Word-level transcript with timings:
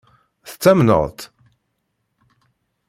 Tettamneḍ-tt? 0.49 1.21